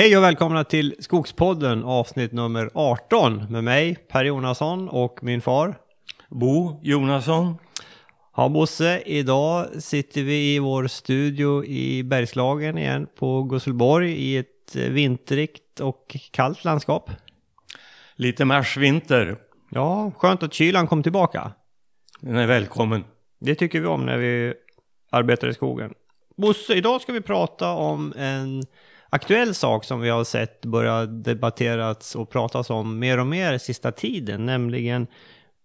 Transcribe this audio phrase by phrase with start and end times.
[0.00, 5.78] Hej och välkomna till Skogspodden avsnitt nummer 18 med mig Per Jonasson och min far.
[6.28, 7.56] Bo Jonasson.
[8.36, 14.76] Ja Bosse, idag sitter vi i vår studio i Bergslagen igen på Gusselborg i ett
[14.76, 17.10] vintrigt och kallt landskap.
[18.14, 19.36] Lite marsvinter.
[19.70, 21.52] Ja, skönt att kylan kom tillbaka.
[22.20, 23.04] Den är välkommen.
[23.40, 24.54] Det tycker vi om när vi
[25.10, 25.94] arbetar i skogen.
[26.36, 28.62] Bosse, idag ska vi prata om en
[29.10, 33.92] aktuell sak som vi har sett börja debatteras och pratas om mer och mer sista
[33.92, 35.06] tiden, nämligen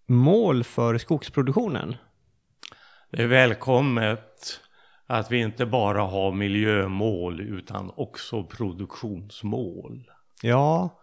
[0.07, 1.95] mål för skogsproduktionen.
[3.11, 4.59] Det är välkommet
[5.07, 10.11] att vi inte bara har miljömål utan också produktionsmål.
[10.41, 10.99] Ja,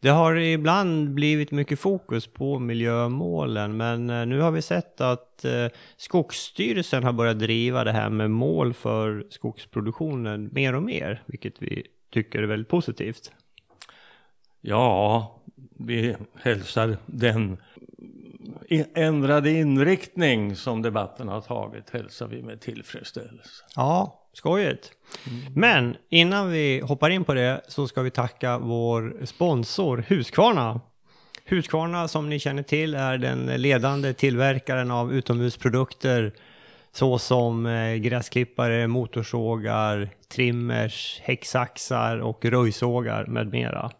[0.00, 5.44] det har ibland blivit mycket fokus på miljömålen, men eh, nu har vi sett att
[5.44, 11.62] eh, Skogsstyrelsen har börjat driva det här med mål för skogsproduktionen mer och mer, vilket
[11.62, 13.32] vi tycker är väldigt positivt.
[14.60, 15.36] Ja,
[15.78, 17.56] vi hälsar den
[18.94, 23.64] ändrade inriktning som debatten har tagit hälsar vi med tillfredsställelse.
[23.76, 24.92] Ja, skojigt.
[25.54, 30.80] Men innan vi hoppar in på det så ska vi tacka vår sponsor Husqvarna.
[31.44, 36.32] Husqvarna som ni känner till är den ledande tillverkaren av utomhusprodukter
[36.92, 43.90] såsom eh, gräsklippare, motorsågar, trimmers, häcksaxar och röjsågar med mera.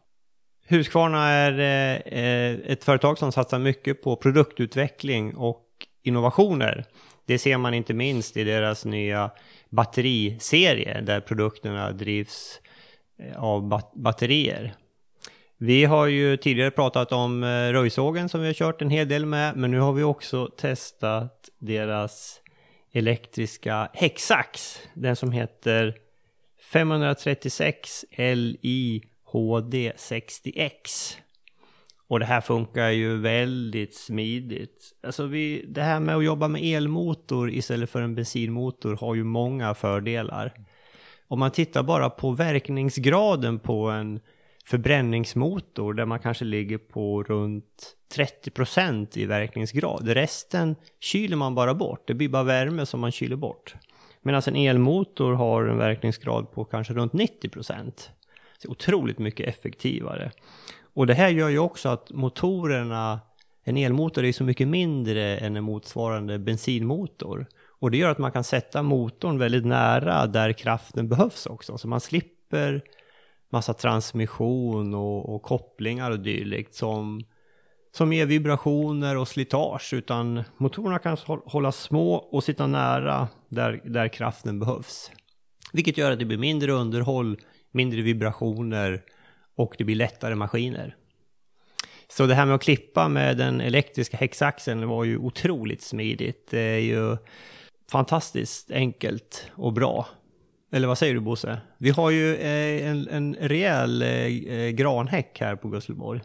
[0.70, 1.58] Husqvarna är
[2.06, 5.66] eh, ett företag som satsar mycket på produktutveckling och
[6.02, 6.84] innovationer.
[7.26, 9.30] Det ser man inte minst i deras nya
[9.70, 12.60] batteriserie där produkterna drivs
[13.18, 14.74] eh, av bat batterier.
[15.58, 19.26] Vi har ju tidigare pratat om eh, röjsågen som vi har kört en hel del
[19.26, 22.40] med, men nu har vi också testat deras
[22.92, 25.94] elektriska häcksax, den som heter
[26.72, 28.04] 536
[28.62, 31.16] Li HD60X.
[32.08, 34.92] Och det här funkar ju väldigt smidigt.
[35.02, 39.24] Alltså vi, det här med att jobba med elmotor istället för en bensinmotor har ju
[39.24, 40.52] många fördelar.
[41.28, 44.20] Om man tittar bara på verkningsgraden på en
[44.64, 50.08] förbränningsmotor där man kanske ligger på runt 30% i verkningsgrad.
[50.08, 52.06] Resten kyler man bara bort.
[52.06, 53.74] Det blir bara värme som man kyler bort.
[54.22, 57.92] Medan en elmotor har en verkningsgrad på kanske runt 90%
[58.68, 60.30] otroligt mycket effektivare.
[60.94, 63.20] Och det här gör ju också att motorerna,
[63.64, 67.46] en elmotor är så mycket mindre än en motsvarande bensinmotor.
[67.80, 71.78] Och det gör att man kan sätta motorn väldigt nära där kraften behövs också.
[71.78, 72.82] Så man slipper
[73.52, 77.24] massa transmission och, och kopplingar och dylikt som,
[77.92, 79.92] som ger vibrationer och slitage.
[79.92, 85.10] Utan motorerna kan hålla små och sitta nära där, där kraften behövs.
[85.72, 87.36] Vilket gör att det blir mindre underhåll
[87.70, 89.02] mindre vibrationer
[89.56, 90.96] och det blir lättare maskiner.
[92.08, 96.50] Så det här med att klippa med den elektriska häcksaxeln var ju otroligt smidigt.
[96.50, 97.16] Det är ju
[97.90, 100.06] fantastiskt enkelt och bra.
[100.72, 101.60] Eller vad säger du Bosse?
[101.78, 106.20] Vi har ju eh, en, en rejäl eh, granhäck här på Gusselborg.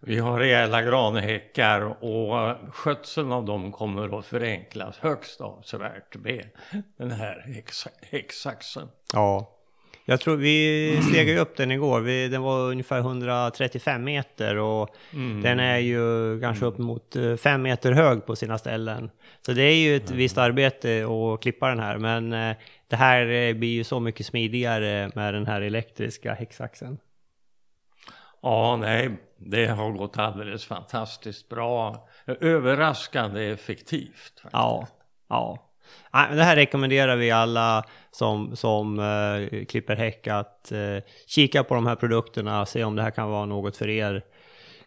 [0.00, 6.48] Vi har rejäla granhäckar och skötseln av dem kommer att förenklas högst avsevärt med
[6.96, 7.62] den här
[8.02, 8.88] häcksaxen.
[9.12, 9.58] Ja,
[10.04, 12.00] jag tror vi stegade upp den igår.
[12.00, 15.42] Vi, den var ungefär 135 meter och mm.
[15.42, 19.10] den är ju kanske upp mot 5 eh, meter hög på sina ställen.
[19.46, 20.18] Så det är ju ett mm.
[20.18, 21.98] visst arbete att klippa den här.
[21.98, 22.56] Men eh,
[22.88, 26.98] det här eh, blir ju så mycket smidigare med den här elektriska häcksaxen.
[28.42, 32.08] Ja, nej, det har gått alldeles fantastiskt bra.
[32.26, 34.12] Överraskande effektivt.
[34.12, 34.52] Faktiskt.
[34.52, 34.88] Ja,
[35.28, 35.71] ja.
[36.12, 41.86] Det här rekommenderar vi alla som, som uh, klipper häck att uh, kika på de
[41.86, 44.22] här produkterna, se om det här kan vara något för er.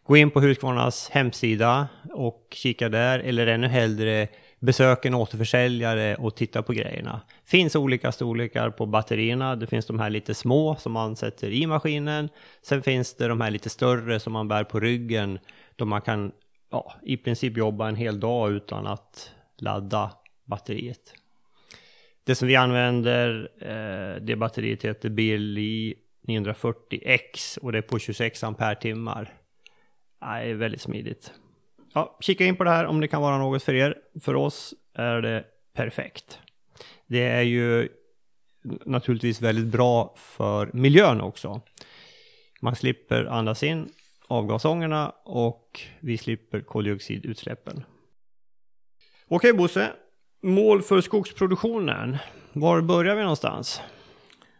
[0.03, 4.27] Gå in på Husqvarnas hemsida och kika där, eller ännu hellre
[4.59, 7.21] besök en återförsäljare och titta på grejerna.
[7.45, 9.55] Finns olika storlekar på batterierna.
[9.55, 12.29] Det finns de här lite små som man sätter i maskinen.
[12.61, 15.39] Sen finns det de här lite större som man bär på ryggen
[15.75, 16.31] då man kan
[16.71, 20.11] ja, i princip jobba en hel dag utan att ladda
[20.45, 21.13] batteriet.
[22.23, 25.95] Det som vi använder, eh, det batteriet heter BLI
[26.27, 29.33] 940X och det är på 26 ampere-timmar.
[30.19, 31.31] Det är väldigt smidigt.
[31.93, 33.97] Ja, kika in på det här om det kan vara något för er.
[34.21, 36.39] För oss är det perfekt.
[37.07, 37.89] Det är ju
[38.85, 41.61] naturligtvis väldigt bra för miljön också.
[42.61, 43.89] Man slipper andas in
[44.27, 47.83] avgasångorna och vi slipper koldioxidutsläppen.
[49.27, 49.91] Okej Bosse,
[50.45, 52.17] Mål för skogsproduktionen.
[52.53, 53.81] Var börjar vi någonstans?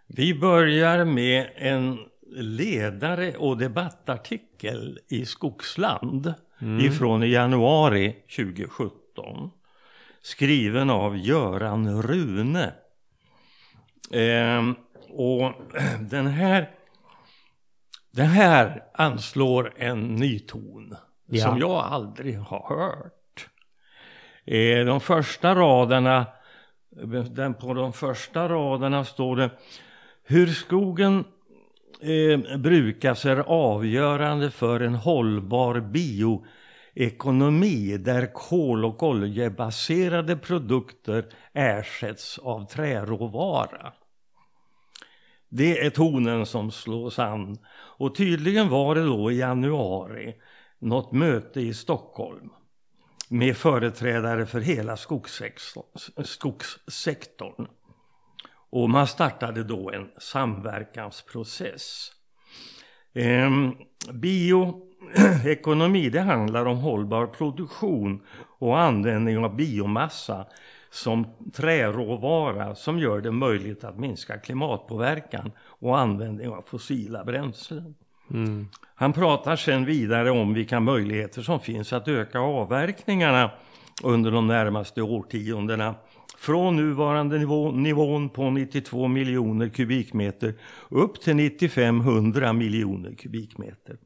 [0.07, 1.99] Vi börjar med en
[2.35, 6.85] ledare och debattartikel i Skogsland mm.
[6.85, 9.51] ifrån januari 2017.
[10.21, 12.73] Skriven av Göran Rune.
[14.11, 14.63] Eh,
[15.09, 15.53] och
[15.99, 16.69] den här,
[18.11, 20.95] den här anslår en ny ton
[21.25, 21.45] ja.
[21.45, 23.24] som jag aldrig har hört.
[24.45, 26.25] Eh, de första raderna,
[27.29, 29.49] den, på de första raderna står det
[30.23, 31.23] hur skogen
[32.01, 42.65] eh, brukas är avgörande för en hållbar bioekonomi där kol och oljebaserade produkter ersätts av
[42.65, 43.93] träråvara.
[45.49, 47.57] Det är tonen som slås an.
[47.97, 50.35] Och tydligen var det då i januari
[50.79, 52.49] något möte i Stockholm
[53.29, 54.97] med företrädare för hela
[56.23, 57.67] skogssektorn.
[58.69, 62.11] Och man startade då en samverkansprocess.
[63.13, 63.75] Ehm,
[64.13, 68.25] bioekonomi det handlar om hållbar produktion
[68.59, 70.45] och användning av biomassa
[70.89, 77.95] som träråvara som gör det möjligt att minska klimatpåverkan och användning av fossila bränslen.
[78.33, 78.67] Mm.
[78.95, 83.51] Han pratar sen vidare om vilka möjligheter som finns att öka avverkningarna
[84.03, 85.95] under de närmaste årtiondena
[86.37, 90.53] från nuvarande nivå, nivån på 92 miljoner kubikmeter
[90.89, 93.97] upp till 95-100 miljoner kubikmeter.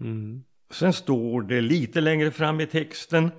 [0.00, 0.42] Mm.
[0.70, 3.30] Sen står det lite längre fram i texten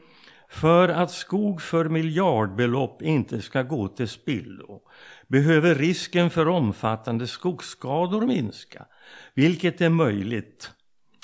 [0.49, 4.81] för att skog för miljardbelopp inte ska gå till spillo
[5.29, 8.85] behöver risken för omfattande skogsskador minska,
[9.33, 10.71] vilket är möjligt.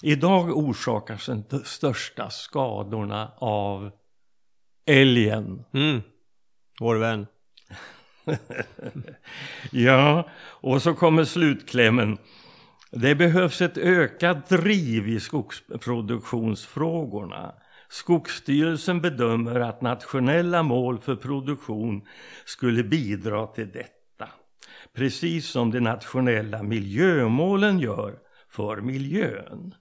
[0.01, 3.91] Idag orsakas de största skadorna av
[4.85, 5.63] älgen.
[5.73, 6.01] Mm.
[6.79, 7.27] Vår vän.
[9.71, 12.17] ja, och så kommer slutklämmen.
[12.91, 17.55] Det behövs ett ökat driv i skogsproduktionsfrågorna.
[17.89, 22.07] Skogsstyrelsen bedömer att nationella mål för produktion
[22.45, 23.94] skulle bidra till detta.
[24.95, 28.19] Precis som de nationella miljömålen gör
[28.49, 29.75] för miljön.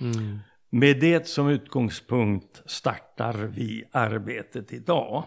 [0.00, 0.38] Mm.
[0.70, 5.24] Med det som utgångspunkt startar vi arbetet idag.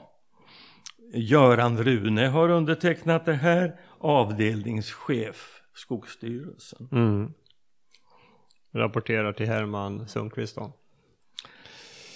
[1.14, 6.90] Göran Rune har undertecknat det här, avdelningschef Skogsstyrelsen.
[6.92, 7.34] Mm.
[8.74, 10.74] Rapporterar till Herman Sundqvist då.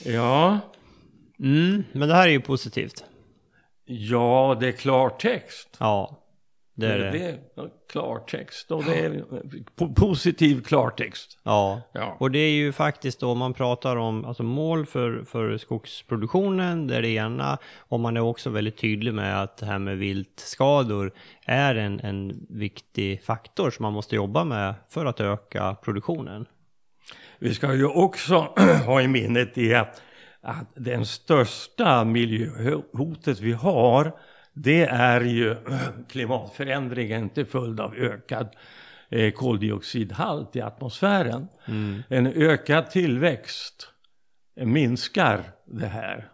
[0.06, 0.60] Ja.
[1.40, 3.04] Mm, men det här är ju positivt.
[3.86, 5.78] Ja, det är klartext.
[5.80, 6.25] Ja.
[6.78, 7.20] Det är det.
[7.20, 7.40] är
[7.92, 9.24] klartext och det är
[9.96, 11.38] positiv klartext.
[11.44, 11.82] Ja.
[11.92, 16.88] ja, och det är ju faktiskt då man pratar om alltså mål för, för skogsproduktionen,
[16.88, 17.58] det är det ena.
[17.78, 21.14] Och man är också väldigt tydlig med att det här med viltskador
[21.46, 26.46] är en, en viktig faktor som man måste jobba med för att öka produktionen.
[27.40, 28.36] Vi ska ju också
[28.86, 30.02] ha i minnet det att,
[30.42, 34.12] att den största miljöhotet vi har
[34.56, 35.56] det är ju
[36.10, 38.50] klimatförändringen till följd av ökad
[39.10, 41.48] eh, koldioxidhalt i atmosfären.
[41.66, 42.04] Mm.
[42.10, 43.90] En ökad tillväxt
[44.56, 46.30] minskar det här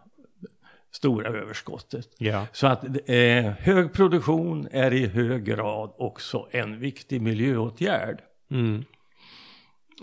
[0.92, 2.08] stora överskottet.
[2.18, 2.46] Ja.
[2.52, 8.20] Så att eh, hög produktion är i hög grad också en viktig miljöåtgärd.
[8.50, 8.84] Mm.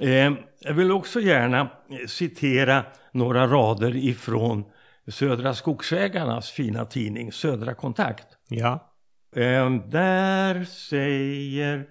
[0.02, 1.70] Eh, jag vill också gärna
[2.08, 4.66] citera några rader ifrån
[5.12, 8.28] Södra Skogsägarnas fina tidning Södra Kontakt.
[8.48, 8.94] Ja.
[9.36, 11.88] Eh, där säger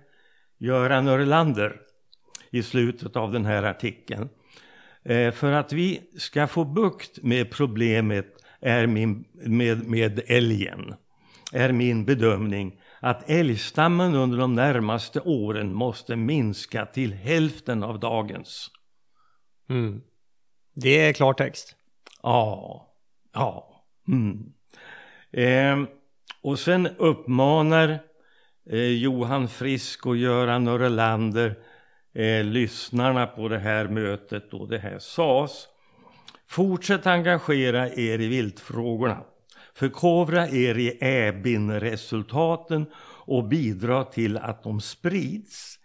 [0.58, 1.80] Göran Örlander
[2.50, 4.28] i slutet av den här artikeln.
[5.04, 8.26] Eh, för att vi ska få bukt med problemet
[8.60, 10.94] är min, med, med älgen
[11.52, 18.70] är min bedömning att älgstammen under de närmaste åren måste minska till hälften av dagens.
[19.70, 20.00] Mm.
[20.74, 21.76] Det är klartext.
[22.22, 22.87] Ja.
[23.32, 23.84] Ja.
[24.08, 24.52] Mm.
[25.30, 25.88] Eh,
[26.42, 27.98] och sen uppmanar
[28.70, 31.58] eh, Johan Frisk och Göran Örlander
[32.14, 35.68] eh, lyssnarna på det här mötet och det här sas.
[36.46, 39.24] Fortsätt engagera er i viltfrågorna.
[39.74, 42.86] Förkovra er i äbin-resultaten
[43.26, 45.78] och bidra till att de sprids.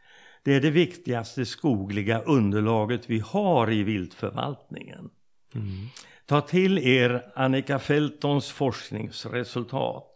[0.44, 5.10] Det är det viktigaste skogliga underlaget vi har i viltförvaltningen.
[5.56, 5.88] Mm.
[6.26, 10.10] Ta till er Annika Feltons forskningsresultat.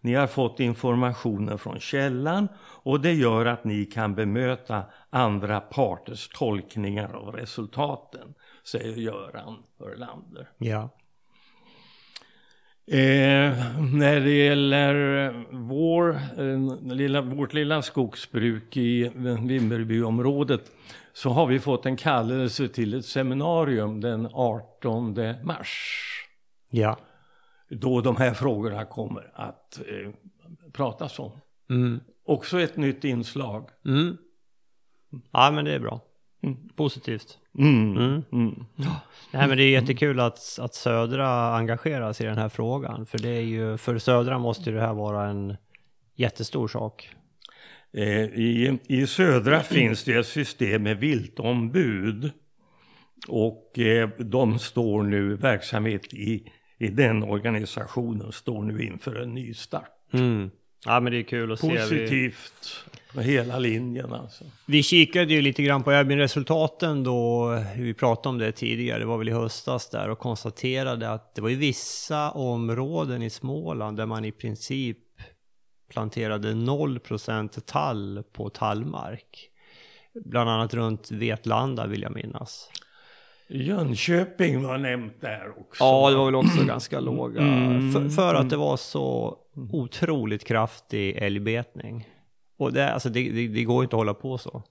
[0.00, 2.48] Ni har fått informationen från källan
[2.82, 8.34] och det gör att ni kan bemöta andra parters tolkningar av resultaten,
[8.64, 10.48] säger Göran Örlander.
[10.58, 10.90] Ja.
[12.86, 19.10] Eh, när det gäller vår, eh, lilla, vårt lilla skogsbruk i
[19.48, 20.70] Vimmerbyområdet
[21.14, 26.00] så har vi fått en kallelse till ett seminarium den 18 mars.
[26.70, 26.98] Ja.
[27.70, 30.12] Då de här frågorna kommer att eh,
[30.72, 31.32] pratas om.
[31.70, 32.00] Mm.
[32.26, 33.68] Också ett nytt inslag.
[33.86, 34.16] Mm.
[35.30, 36.00] Ja, men det är bra.
[36.42, 36.68] Mm.
[36.76, 37.38] Positivt.
[37.58, 37.96] Mm.
[37.96, 38.24] Mm.
[38.32, 38.64] Mm.
[39.32, 43.06] Nej, men det är jättekul att, att Södra engageras i den här frågan.
[43.06, 45.56] För det är ju, för Södra måste det här vara en
[46.14, 47.14] jättestor sak.
[47.96, 52.30] Eh, I, I södra finns det ett system med viltombud.
[53.28, 59.54] Och eh, de står nu, verksamhet i, i den organisationen står nu inför en ny
[59.54, 59.90] start.
[60.12, 60.50] Mm.
[60.86, 61.68] Ja, men det är kul att se.
[61.68, 62.84] Vi, Positivt
[63.14, 64.44] med hela linjen alltså.
[64.66, 69.18] vi kikade ju lite grann på resultaten då, vi pratade om det tidigare, det var
[69.18, 74.06] väl i höstas där, och konstaterade att det var ju vissa områden i Småland där
[74.06, 74.98] man i princip
[75.94, 79.50] planterade 0% tall på tallmark.
[80.24, 82.70] Bland annat runt Vetlanda vill jag minnas.
[83.48, 85.84] Jönköping var nämnt där också.
[85.84, 87.40] Ja, det var väl också ganska låga.
[87.40, 87.92] Mm.
[87.92, 89.38] För, för att det var så
[89.72, 92.08] otroligt kraftig älgbetning.
[92.58, 94.62] Och det, alltså det, det, det går ju inte att hålla på så.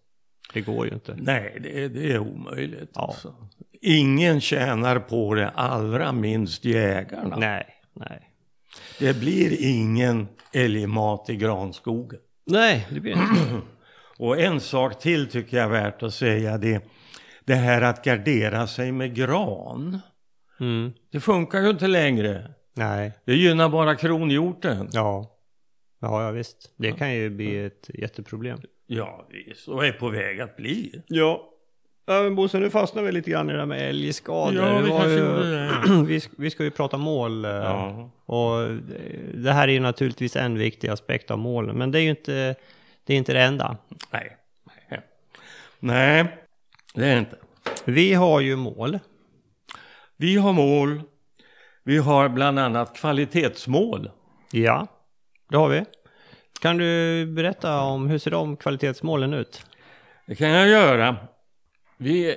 [0.53, 1.15] Det går ju inte.
[1.17, 2.91] Nej, det, det är omöjligt.
[2.93, 3.01] Ja.
[3.01, 3.35] Alltså.
[3.81, 7.35] Ingen tjänar på det, allra minst jägarna.
[7.37, 8.32] Nej, nej.
[8.99, 12.19] Det blir ingen älgmat i granskogen.
[12.45, 13.61] Nej, det blir inte.
[14.17, 16.57] Och en sak till tycker jag är värt att säga.
[16.57, 16.83] Det,
[17.45, 19.99] det här att gardera sig med gran.
[20.59, 20.93] Mm.
[21.11, 22.51] Det funkar ju inte längre.
[22.73, 24.89] Nej, Det gynnar bara kronhjorten.
[24.91, 25.29] ja.
[25.99, 26.73] Ja, ja visst.
[26.77, 28.59] Det kan ju bli ett jätteproblem.
[28.87, 29.67] Ja, visst.
[29.67, 31.01] Och är på väg att bli.
[31.07, 31.49] Ja.
[32.05, 34.55] Ja men Bosse, nu fastnar vi lite grann i det där med älgskador.
[34.63, 37.45] Ja, Det vi kanske ju- gjorde vi, vi ska ju prata mål.
[37.45, 38.09] eh, Ja.
[38.25, 41.77] Och det- det här är ju naturligtvis en viktig aspekt av målen.
[41.77, 42.55] Men det är ju inte
[43.05, 43.77] det, är inte det enda.
[44.11, 44.37] Nej.
[44.89, 45.01] Nej.
[45.79, 46.37] Nej,
[46.93, 47.35] det är det inte.
[47.85, 48.99] Vi har ju mål.
[50.17, 51.01] Vi har mål.
[51.83, 54.11] Vi har bland annat kvalitetsmål.
[54.51, 54.87] Ja,
[55.49, 55.83] det har vi.
[56.61, 59.65] Kan du berätta om hur ser de kvalitetsmålen ut?
[60.25, 61.15] Det kan jag göra.
[62.03, 62.35] Vi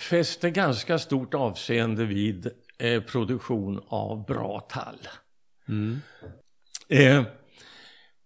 [0.00, 5.08] fäster ganska stort avseende vid eh, produktion av bra tall.
[6.88, 7.24] Eh,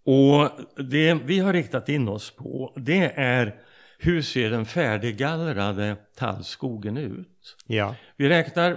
[0.04, 0.50] och
[0.84, 3.60] det vi har riktat in oss på det är
[3.98, 7.56] hur ser den färdiggallrade tallskogen ut?
[7.66, 7.96] Ja.
[8.16, 8.70] Vi räknar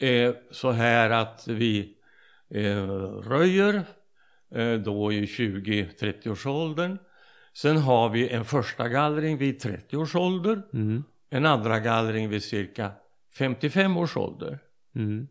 [0.00, 1.94] eh, så här att vi
[2.54, 2.86] eh,
[3.22, 3.82] röjer
[4.54, 6.98] eh, då i 20-30-årsåldern.
[7.52, 10.62] Sen har vi en första gallring vid 30 års ålder.
[10.72, 11.04] Mm.
[11.30, 12.92] En andra gallring vid cirka
[13.38, 14.58] 55 års ålder.
[14.96, 15.28] Mm.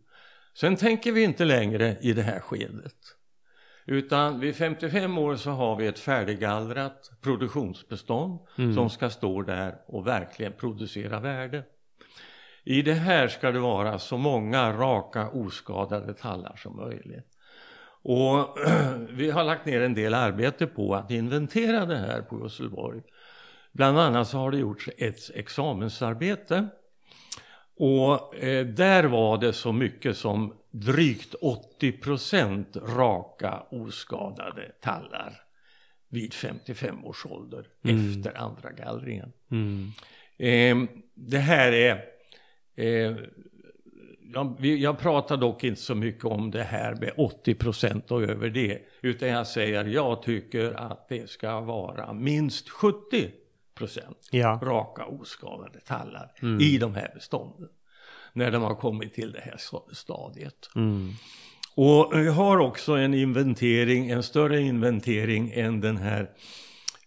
[0.53, 2.95] Sen tänker vi inte längre i det här skedet.
[3.85, 8.39] Utan vid 55 år så har vi ett färdiggallrat produktionsbestånd
[8.75, 11.63] som ska stå där och verkligen producera värde.
[12.63, 17.27] I det här ska det vara så många raka oskadade tallar som möjligt.
[18.01, 18.57] Och
[19.09, 23.01] vi har lagt ner en del arbete på att inventera det här på Gusselborg.
[23.71, 26.67] Bland annat så har det gjorts ett examensarbete
[27.79, 31.35] och eh, där var det så mycket som drygt
[31.81, 35.41] 80% raka oskadade tallar
[36.09, 39.31] vid 55 års ålder efter andra gallringen.
[39.51, 39.91] Mm.
[40.37, 42.03] Eh, det här är...
[42.75, 43.17] Eh,
[44.33, 48.81] jag, jag pratar dock inte så mycket om det här med 80% och över det.
[49.01, 53.29] Utan jag säger jag tycker att det ska vara minst 70%
[54.31, 54.59] Ja.
[54.63, 56.31] raka oskadade tallar
[56.61, 57.69] i de här bestånden.
[58.33, 60.69] När de har kommit till det här sta- stadiet.
[60.75, 61.09] Mm.
[61.75, 66.29] Och vi har också en inventering, en större inventering än den här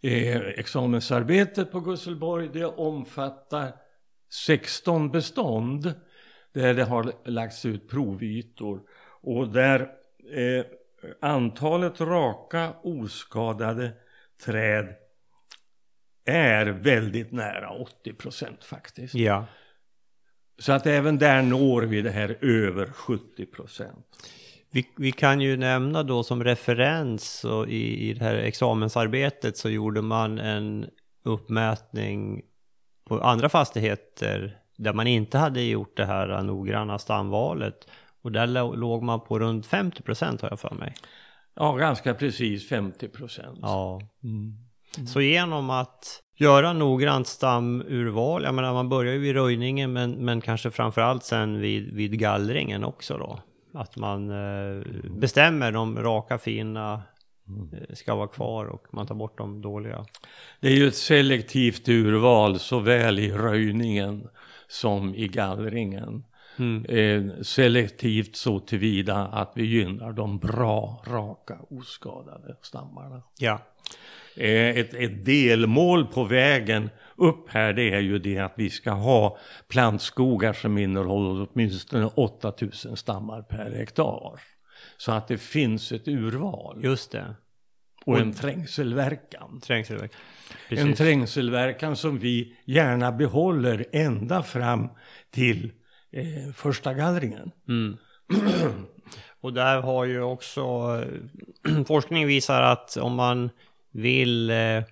[0.02, 2.50] eh, examensarbetet på Gusselborg.
[2.52, 3.72] Det omfattar
[4.30, 5.94] 16 bestånd
[6.52, 8.80] där det har lagts ut provytor
[9.22, 9.80] och där
[10.34, 10.64] eh,
[11.20, 13.90] antalet raka oskadade
[14.44, 14.94] träd
[16.24, 19.14] är väldigt nära 80 procent faktiskt.
[19.14, 19.46] Ja.
[20.58, 24.06] Så att även där når vi det här över 70 procent.
[24.70, 29.70] Vi, vi kan ju nämna då som referens och i, i det här examensarbetet så
[29.70, 30.86] gjorde man en
[31.24, 32.42] uppmätning
[33.08, 37.88] på andra fastigheter där man inte hade gjort det här noggranna stamvalet.
[38.22, 40.94] Och där lå- låg man på runt 50 procent har jag för mig.
[41.54, 43.58] Ja, ganska precis 50 procent.
[43.62, 44.00] Ja.
[45.06, 50.40] Så genom att göra noggrant stamurval, jag menar man börjar ju vid röjningen men, men
[50.40, 53.40] kanske framförallt sen vid, vid gallringen också då.
[53.74, 57.02] Att man eh, bestämmer de raka fina
[57.72, 60.06] eh, ska vara kvar och man tar bort de dåliga.
[60.60, 64.28] Det är ju ett selektivt urval såväl i röjningen
[64.68, 66.24] som i gallringen.
[66.56, 66.84] Mm.
[66.84, 73.22] Eh, selektivt så tillvida att vi gynnar de bra, raka, oskadade stammarna.
[73.38, 73.60] Ja.
[74.36, 78.90] Eh, ett, ett delmål på vägen upp här det är ju det att vi ska
[78.90, 84.40] ha plantskogar som innehåller åtminstone 8000 stammar per hektar.
[84.96, 87.34] Så att det finns ett urval Just det.
[88.06, 89.60] och en trängselverkan.
[89.60, 90.12] Trängselverk.
[90.68, 94.88] En trängselverkan som vi gärna behåller ända fram
[95.30, 95.72] till
[96.12, 97.50] eh, första gallringen.
[97.68, 97.96] Mm.
[99.40, 100.62] Och där har ju också
[101.68, 103.50] eh, forskning visar att om man
[103.92, 104.82] vill eh,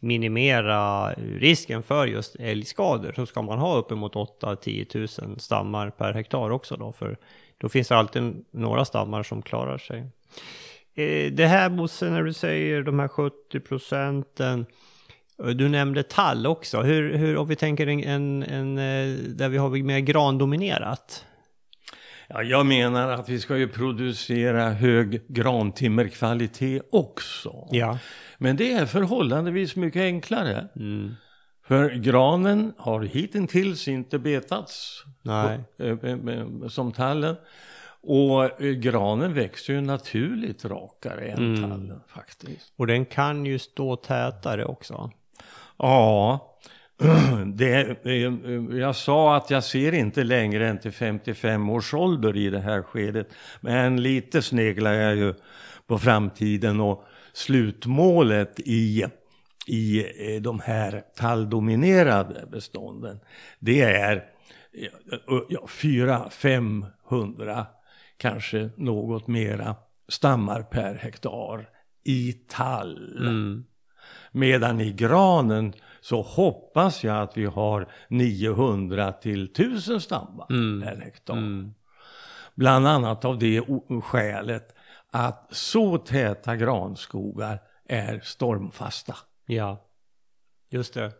[0.00, 6.50] minimera risken för just älgskador så ska man ha uppemot 8-10 000 stammar per hektar
[6.50, 7.16] också då för
[7.58, 9.98] då finns det alltid några stammar som klarar sig.
[10.94, 14.66] Eh, det här Bosse, när du säger de här 70 procenten
[15.44, 16.82] eh, du nämnde tall också.
[16.82, 21.24] Hur, hur om vi tänker en, en, en där vi har mer grandominerat?
[22.28, 27.68] Ja, jag menar att vi ska ju producera hög grantimmerkvalitet också.
[27.70, 27.98] Ja.
[28.38, 30.68] Men det är förhållandevis mycket enklare.
[30.76, 31.14] Mm.
[31.66, 35.60] För granen har hittills inte betats Nej.
[35.78, 37.36] eh, eh, eh, som tallen.
[38.00, 41.70] Och granen växer ju naturligt rakare än Mm.
[41.70, 42.72] tallen faktiskt.
[42.76, 45.10] Och den kan ju stå tätare också.
[45.78, 46.47] Ja,
[47.54, 48.32] det, eh, eh,
[48.78, 52.82] jag sa att jag ser inte längre än till 55 års ålder i det här
[52.82, 53.28] skedet.
[53.60, 55.34] Men lite sneglar jag ju
[55.86, 59.04] på framtiden och slutmålet i,
[59.66, 63.20] i eh, de här talldominerade bestånden.
[63.58, 64.88] Det är eh,
[65.48, 67.66] ja, 400-500,
[68.16, 69.76] kanske något mera
[70.08, 71.68] stammar per hektar
[72.04, 73.18] i tall.
[73.18, 73.64] Mm.
[74.32, 80.82] Medan i granen så hoppas jag att vi har 900 till 1000 stammar Mm.
[80.88, 81.34] per hektar.
[81.36, 81.74] Mm.
[82.54, 83.62] Bland annat av det
[84.04, 84.74] skälet
[85.12, 87.58] att så täta granskogar
[87.88, 89.16] är stormfasta.
[89.46, 89.84] Ja,
[90.70, 91.12] just det.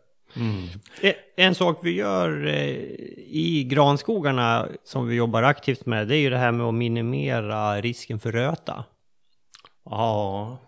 [1.03, 2.69] E- En sak vi gör eh,
[3.27, 7.81] i granskogarna som vi jobbar aktivt med det är ju det här med att minimera
[7.81, 8.85] risken för röta.
[9.85, 10.59] Ja,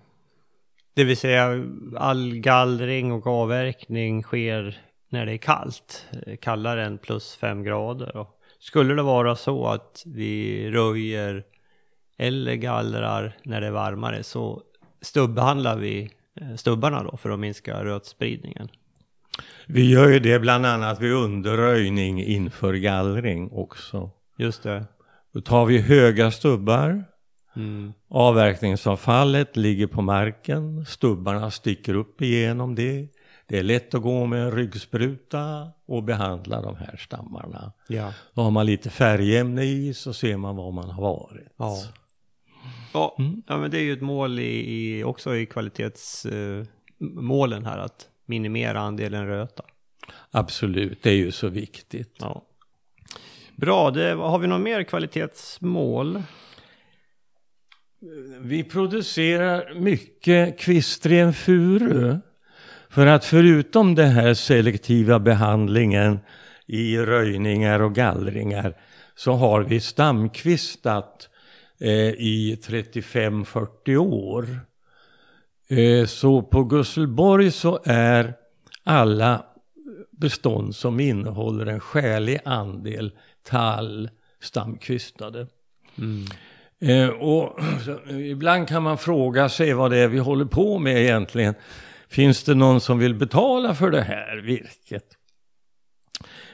[1.00, 1.64] Det vill säga
[1.96, 6.06] all gallring och avverkning sker när det är kallt.
[6.40, 8.16] Kallare än plus fem grader.
[8.16, 11.44] Och skulle det vara så att vi röjer
[12.18, 14.62] eller gallrar när det är varmare så
[15.02, 16.10] stubbehandlar vi
[16.40, 18.68] eh, stubbarna då för att minska rötspridningen.
[19.66, 24.10] vi gör ju det bland annat vid underröjning inför gallring också.
[24.36, 24.84] Just det.
[25.32, 27.04] Då tar vi höga stubbar
[27.60, 27.92] Mm.
[28.08, 33.08] Avverkningsavfallet ligger på marken, stubbarna sticker upp igenom det.
[33.46, 37.72] Det är lätt att gå med en ryggspruta och behandla de här stammarna.
[37.88, 38.12] Ja.
[38.34, 41.48] Och har man lite färgämne i så ser man var man har varit.
[41.56, 41.76] Ja.
[42.92, 43.42] Ja, Mm.
[43.46, 44.42] ja, men det är ju ett mål i,
[44.98, 49.62] i också i kvalitetsmålen eh, här att minimera andelen röta.
[50.30, 52.16] Absolut, det är ju så viktigt.
[52.20, 52.42] Ja.
[53.56, 56.22] Bra, det, har vi något mer kvalitetsmål?
[58.40, 62.16] Vi producerar mycket kvistren furu.
[62.90, 66.18] För att förutom den här selektiva behandlingen
[66.66, 68.74] i röjningar och gallringar
[69.14, 71.28] så har vi stamkvistat
[71.80, 74.60] eh, i 35-40 år.
[75.68, 78.34] Eh, så på Gusselborg så är
[78.84, 79.44] alla
[80.10, 84.10] bestånd som innehåller en skälig andel tall
[84.40, 85.46] stamkvistade.
[85.98, 86.24] Mm.
[86.80, 90.78] Eh, och så, eh, ibland kan man fråga sig vad det är vi håller på
[90.78, 91.54] med egentligen.
[92.08, 95.04] Finns det någon som vill betala för det här virket?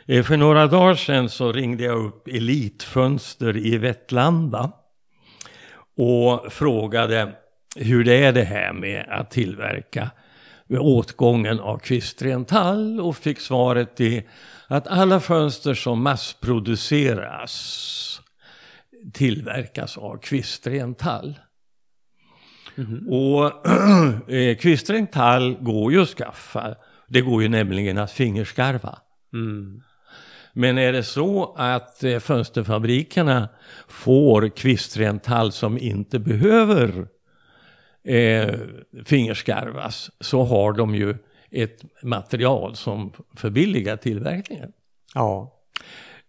[0.06, 4.72] Eh, för några dagar sedan så ringde jag upp Elitfönster i Vetlanda
[5.96, 7.32] och frågade
[7.76, 10.10] hur det är det här med att tillverka
[10.70, 14.24] åtgången av kvistren tall och fick svaret det
[14.66, 18.15] att alla fönster som massproduceras
[19.12, 21.38] tillverkas av kvistren tall.
[23.08, 23.66] Och
[24.32, 26.74] eh, kvistren tall går ju att skaffa.
[27.08, 28.98] Det går ju nämligen att fingerskarva.
[29.32, 29.82] Mm.
[30.52, 33.48] Men är det så att eh, fönsterfabrikerna
[33.88, 37.08] får kvistren tall som inte behöver
[38.04, 38.54] eh,
[39.04, 41.16] fingerskarvas så har de ju
[41.50, 44.72] ett material som förbilligar tillverkningen.
[45.14, 45.52] Ja.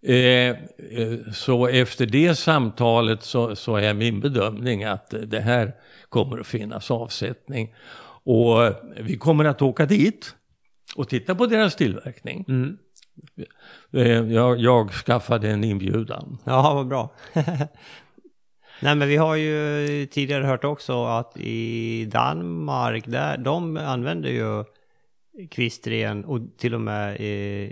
[0.01, 0.55] Eh, eh,
[1.33, 5.73] så efter det samtalet så, så är min bedömning att det här
[6.09, 7.75] kommer att finnas avsättning.
[8.23, 8.57] Och
[8.99, 10.35] vi kommer att åka dit
[10.95, 12.45] och titta på deras tillverkning.
[12.47, 12.77] Mm.
[13.93, 16.37] Eh, jag, jag skaffade en inbjudan.
[16.43, 17.15] Ja, vad bra.
[18.81, 24.63] Nej, men vi har ju tidigare hört också att i Danmark, där, de använder ju
[25.49, 27.71] kvistren och till och med eh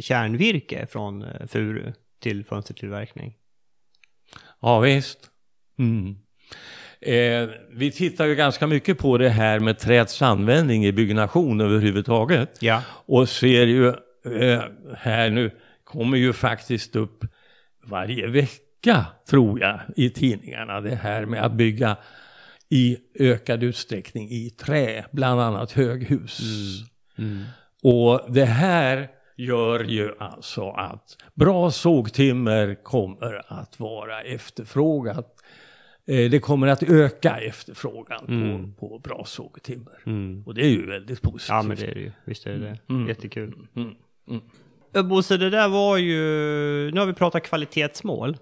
[0.00, 3.34] kärnvirke från eh, furu till fönstertillverkning.
[4.60, 5.30] Ja, visst.
[5.78, 6.16] Mm.
[7.00, 12.58] Eh, vi tittar ju ganska mycket på det här med träds användning i byggnation överhuvudtaget.
[12.60, 12.82] Ja.
[12.88, 14.62] Och ser ju eh,
[14.96, 15.50] här nu,
[15.84, 17.24] kommer ju faktiskt upp
[17.84, 21.96] varje vecka tror jag i tidningarna det här med att bygga
[22.68, 26.40] i ökad utsträckning i trä, bland annat höghus.
[27.18, 27.30] Mm.
[27.30, 27.44] Mm.
[27.82, 35.42] Och det här gör ju alltså att bra sågtimmer kommer att vara efterfrågat
[36.06, 38.74] Eh, det kommer att öka efterfrågan mm.
[38.74, 39.98] på, på bra sågtimmer.
[40.06, 40.42] Mm.
[40.46, 41.48] Och det är ju väldigt positivt.
[41.48, 42.78] Ja men det är det ju, visst är det det.
[42.88, 43.08] Mm.
[43.08, 43.54] Jättekul.
[43.76, 43.94] Mm.
[44.28, 45.08] Mm.
[45.08, 46.20] Bosse, det där var ju,
[46.90, 48.36] nu har vi pratat kvalitetsmål.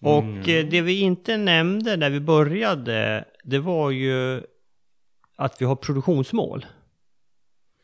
[0.00, 0.38] Och Mm.
[0.38, 4.42] eh, det vi inte nämnde när vi började, det var ju
[5.36, 6.66] att vi har produktionsmål.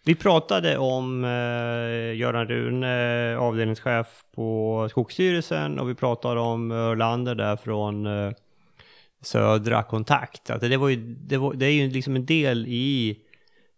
[0.06, 7.56] Vi pratade om eh, Göran Rune, avdelningschef på Skogsstyrelsen, och vi pratade om Örlander där
[7.56, 8.32] från eh,
[9.22, 10.50] Södra Kontakt.
[10.50, 13.18] Att det, var ju, det, var, det är ju liksom en del i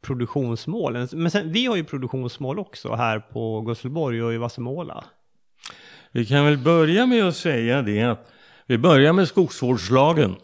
[0.03, 1.09] produktionsmålen.
[1.12, 5.05] Men sen, vi har ju produktionsmål också här på Gusselborg och i Vassemåla.
[6.12, 8.33] Vi kan väl börja med att säga det att
[8.67, 10.37] vi börjar med skogsvårdslagen.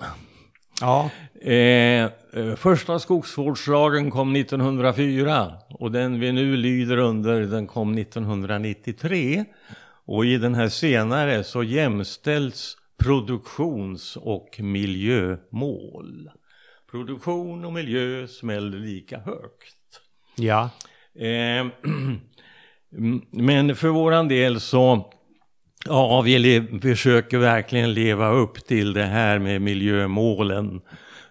[0.81, 1.11] Ja.
[1.45, 9.45] Eh, eh, första skogsvårdslagen kom 1904 och den vi nu lyder under den kom 1993.
[10.07, 16.31] Och i den här senare så jämställs produktions och miljömål.
[16.91, 20.01] Produktion och miljö smäller lika högt.
[20.37, 20.71] Ja.
[21.15, 21.67] Eh,
[23.31, 25.11] men för våran del så
[25.87, 30.81] Ja, vi försöker verkligen leva upp till det här med miljömålen.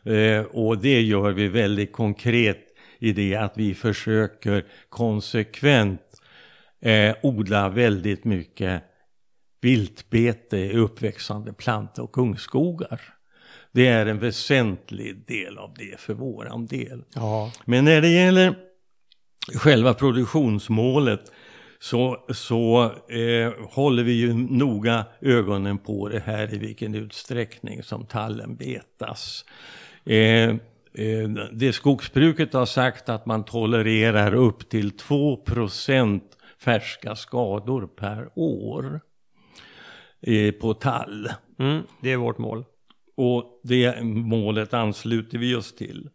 [0.06, 2.60] Eh, och det gör vi väldigt konkret
[3.00, 6.22] i det att vi försöker konsekvent
[6.82, 8.84] eh, odla väldigt mycket
[9.62, 13.02] viltbete i uppväxande plante och ungskogar.
[13.72, 17.04] Det är en väsentlig del av det för våran del.
[17.16, 17.52] Ja.
[17.66, 18.56] Men när det gäller
[19.56, 21.32] själva produktionsmålet
[21.80, 28.06] så, så eh, håller vi ju noga ögonen på det här i vilken utsträckning som
[28.06, 29.46] tallen betas.
[30.06, 30.56] Eh, eh,
[31.52, 36.22] det skogsbruket har sagt att man tolererar upp till 2%
[36.64, 39.02] färska skador per år
[40.22, 41.30] eh, på tall.
[41.60, 42.66] Mm, det är vårt mål.
[43.18, 46.10] Och det målet ansluter vi oss till.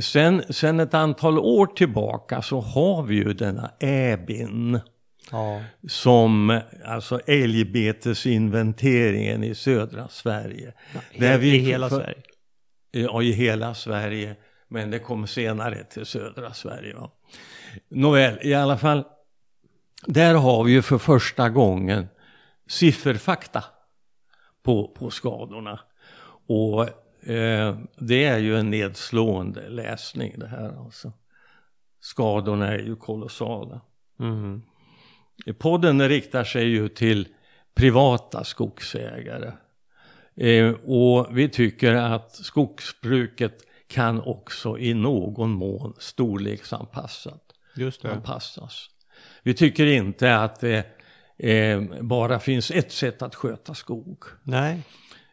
[0.00, 4.80] Sen, sen ett antal år tillbaka så har vi ju denna ÄBIN
[5.30, 5.62] Ja.
[5.88, 10.72] som alltså älgbetesinventeringen i södra Sverige.
[11.18, 12.22] Där vi I hela för- Sverige.
[12.94, 14.36] Ja, i hela Sverige.
[14.68, 16.94] Men det kom senare till södra Sverige.
[16.94, 17.10] Va?
[17.88, 19.04] Nåväl, i alla fall.
[20.06, 22.08] Där har vi ju för första gången
[22.66, 23.64] sifferfakta
[24.62, 25.80] på, på skadorna.
[26.46, 26.82] Och
[27.30, 31.12] eh, det är ju en nedslående läsning det här alltså.
[32.00, 33.80] Skadorna är ju kolossala.
[34.20, 34.62] Mm.
[35.58, 37.28] Podden riktar sig ju till
[37.74, 39.52] privata skogsägare.
[40.36, 47.42] Eh, och vi tycker att skogsbruket kan också i någon mån storleksanpassat
[47.76, 48.12] Just det.
[48.12, 48.88] anpassas.
[49.42, 50.86] Vi tycker inte att det
[51.38, 54.24] eh, bara finns ett sätt att sköta skog.
[54.42, 54.82] Nej.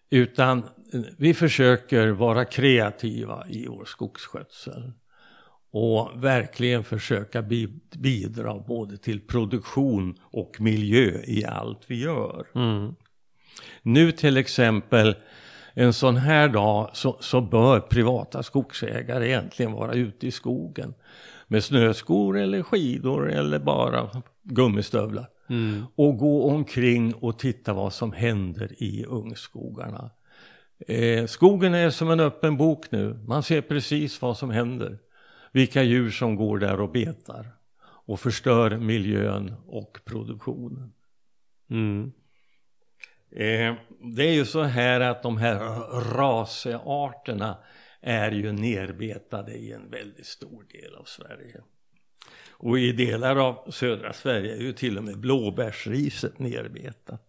[0.09, 0.57] Utan
[0.93, 4.91] eh, vi försöker vara kreativa i vår skogsskötsel.
[5.71, 12.45] Och verkligen försöka bi- bidra både till produktion och miljö i allt vi gör.
[12.55, 12.95] Mm.
[13.82, 15.15] Nu till exempel
[15.74, 20.93] en sån här dag så, så bör privata skogsägare egentligen vara ute i skogen.
[21.48, 24.10] Med snöskor eller skidor eller bara
[24.43, 25.30] gummistövlar.
[25.50, 25.86] Mm.
[25.95, 30.12] Och gå omkring och titta vad som händer i ungskogarna.
[30.88, 33.19] Eh, skogen är som en öppen bok nu.
[33.28, 34.98] Man ser precis vad som händer.
[35.52, 37.48] Vilka djur som går där och betar.
[37.82, 40.93] Och förstör miljön och produktionen.
[41.69, 42.12] Mm.
[43.32, 43.74] Eh,
[44.15, 45.56] det är ju så här att de här
[46.18, 47.58] rasearterna
[48.02, 51.62] är ju nerbetade i en väldigt stor del av Sverige.
[52.52, 57.24] Och i delar av södra Sverige är ju till och med blåbärsriset nerbetat.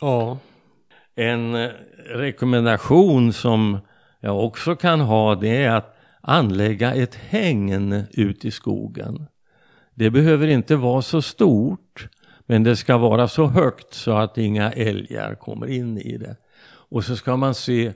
[0.00, 0.38] Ja.
[1.14, 1.70] En eh,
[2.06, 3.78] rekommendation som
[4.20, 9.26] jag också kan ha det är att anlägga ett hägn ut i skogen.
[9.94, 12.08] Det behöver inte vara så stort
[12.48, 16.36] men det ska vara så högt så att inga älgar kommer in i det.
[16.90, 17.92] Och så ska man se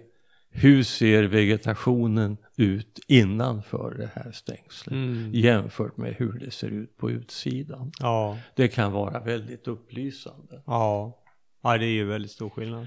[0.50, 5.30] hur ser vegetationen ut innanför det här stängslet Mm.
[5.34, 7.92] jämfört med hur det ser ut på utsidan.
[8.00, 8.38] Ja.
[8.56, 10.62] Det kan vara väldigt upplysande.
[10.66, 11.18] Ja.
[11.62, 12.86] Ja, det är ju väldigt stor skillnad.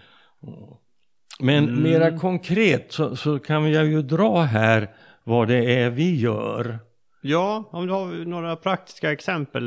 [1.39, 1.83] Men Mm.
[1.83, 6.79] mera konkret så, så kan jag ju dra här vad det är vi gör.
[7.21, 9.63] Ja, om du har några praktiska exempel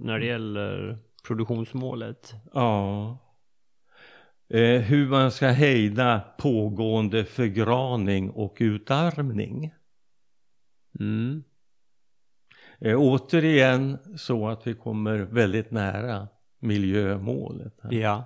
[0.00, 2.34] när det gäller produktionsmålet.
[2.52, 3.18] Ja.
[4.48, 9.74] Eh, hur man ska hejda pågående förgraning och utarmning.
[11.00, 11.44] Mm.
[12.78, 17.74] Eh, återigen så att vi kommer väldigt nära miljömålet.
[17.82, 17.92] Här.
[17.92, 18.24] Ja.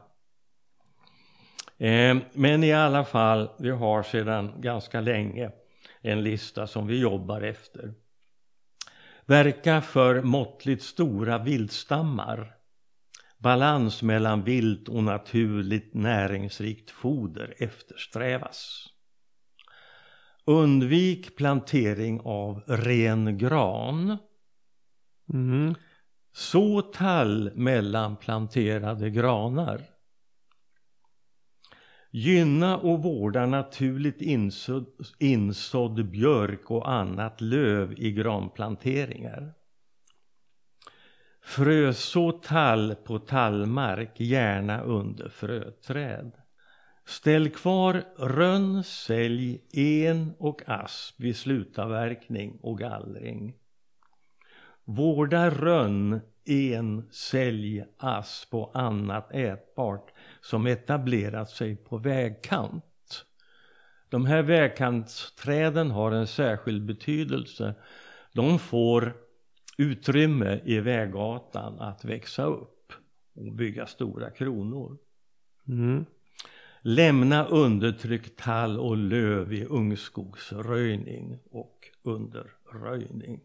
[1.78, 5.50] Eh, men i alla fall, vi har sedan ganska länge
[6.00, 7.94] en lista som vi jobbar efter.
[9.26, 12.55] Verka för måttligt stora viltstammar.
[13.38, 18.86] Balans mellan vilt och naturligt näringsrikt foder eftersträvas.
[20.44, 24.18] Undvik plantering av ren gran.
[25.32, 25.74] Mm.
[26.32, 29.82] Så tall mellan planterade granar.
[32.10, 34.86] Gynna och vårda naturligt insådd,
[35.18, 39.54] insådd björk och annat löv i granplanteringar.
[41.46, 46.32] Fröså tall på tallmark, gärna under fröträd.
[47.04, 53.54] Ställ kvar rönn, sälj, en och asp vid slutavverkning och gallring.
[54.84, 63.24] Vårda rönn, en, sälj, asp och annat ätbart som etablerat sig på vägkant.
[64.08, 67.74] De här vägkantsträden har en särskild betydelse.
[68.32, 69.25] De får
[69.76, 72.92] utrymme i väggatan att växa upp
[73.34, 74.98] och bygga stora kronor.
[75.68, 76.04] Mm.
[76.82, 83.40] Lämna undertryckt tall och löv i ungskogsröjning och underröjning.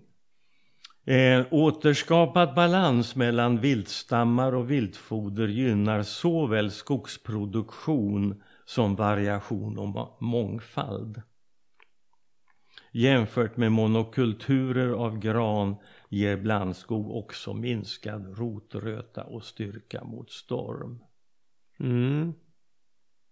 [1.06, 11.22] Eh, återskapad balans mellan viltstammar och viltfoder gynnar såväl skogsproduktion som variation och mångfald.
[12.92, 15.76] Jämfört med monokulturer av gran
[16.12, 21.00] ger blandskog också minskad rotröta och styrka mot storm.
[21.80, 22.34] Mm.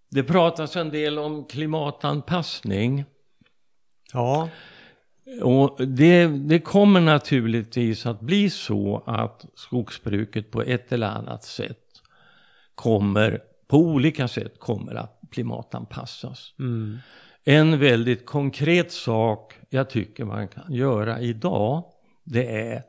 [0.10, 3.06] Det pratas en del om klimatanpassning.
[4.14, 4.50] Ja.
[5.42, 11.86] Och det, det kommer naturligtvis att bli så att skogsbruket på ett eller annat sätt
[12.76, 16.54] kommer, på olika sätt kommer att klimatanpassas.
[16.60, 16.98] Mm.
[17.44, 21.84] En väldigt konkret sak jag tycker man kan göra idag
[22.30, 22.84] det är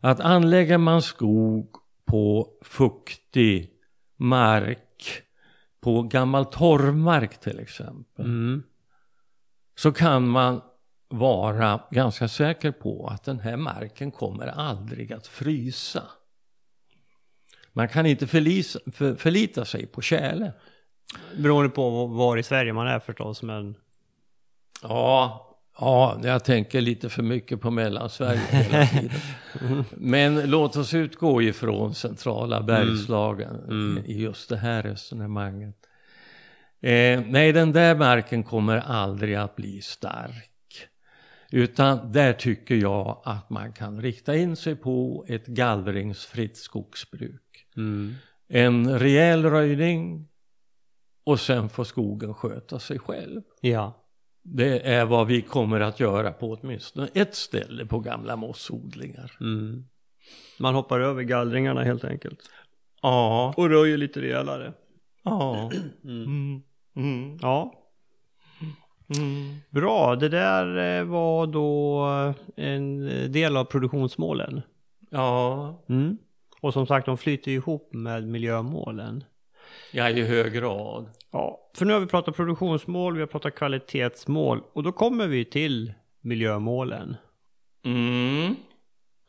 [0.00, 3.70] att anlägger man skog på fuktig
[4.16, 5.22] mark,
[5.80, 8.62] på gammal torvmark till exempel, Mm.
[9.76, 10.60] så kan man
[11.08, 16.02] vara ganska säker på att den här marken kommer aldrig att frysa.
[17.72, 20.52] Man kan inte förlisa, för, förlita sig på tjäle.
[21.36, 23.76] Beroende på var i Sverige man är förstås, men
[24.82, 29.10] Ja, ja, jag tänker lite för mycket på Mellansverige hela tiden.
[29.96, 34.04] Men låt oss utgå ifrån centrala Bergslagen Mm.
[34.06, 35.76] i just det här resonemanget.
[36.80, 40.48] Eh, nej, den där marken kommer aldrig att bli stark.
[41.50, 47.66] Utan där tycker jag att man kan rikta in sig på ett gallringsfritt skogsbruk.
[47.76, 48.14] mm.
[48.48, 50.28] En rejäl röjning
[51.24, 53.42] och sen får skogen sköta sig själv.
[53.60, 53.98] ja.
[54.42, 59.32] Det är vad vi kommer att göra på åtminstone ett ställe på gamla mossodlingar.
[59.40, 59.84] Mm.
[60.58, 62.38] Man hoppar över gallringarna helt enkelt.
[63.02, 64.72] Ja, Och röjer lite rejälare.
[65.22, 65.70] ja.
[66.04, 66.24] Mm.
[66.24, 66.62] Mm,
[66.96, 67.72] mm, Ja,
[69.18, 69.56] mm.
[69.70, 70.16] bra.
[70.16, 72.04] Det där eh, var då
[72.56, 73.00] en
[73.32, 74.62] del av produktionsmålen.
[75.10, 76.18] Ja, Mm.
[76.60, 79.24] Och som sagt, de flyter ihop med miljömålen.
[79.92, 81.06] Ja, i hög grad.
[81.30, 85.44] Ja, för nu har vi pratat produktionsmål, vi har pratat kvalitetsmål och då kommer vi
[85.44, 87.16] till miljömålen.
[87.84, 88.56] Mm,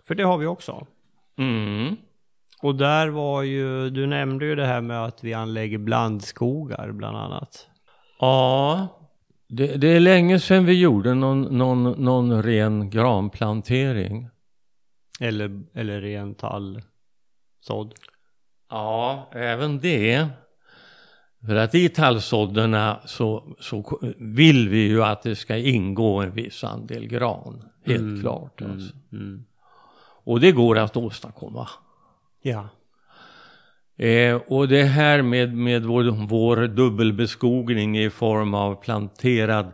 [0.03, 0.87] För det har vi också.
[1.37, 1.95] mm.
[2.61, 7.17] Och där var ju, du nämnde ju det här med att vi anlägger blandskogar bland
[7.17, 7.67] annat.
[8.19, 8.87] Ja,
[9.47, 14.29] det, det är länge sedan vi gjorde någon, någon, någon ren granplantering.
[15.19, 17.93] Eller, eller ren tallsådd.
[18.69, 20.27] Ja, även det.
[21.45, 26.63] För att i tallsådderna så, så vill vi ju att det ska ingå en viss
[26.63, 27.63] andel gran.
[27.85, 28.61] Helt Mm, klart.
[28.61, 28.95] Alltså.
[29.11, 29.45] Mm.
[30.25, 31.69] Och det går att åstadkomma.
[32.41, 32.69] Ja.
[33.97, 39.71] Eh, och det här med, med vår, vår dubbelbeskogning i form av planterad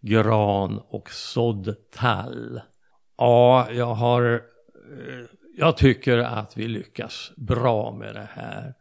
[0.00, 2.60] gran och sådd tall.
[3.18, 5.24] Ja, jag har, eh,
[5.56, 8.74] jag tycker att vi lyckas bra med det här.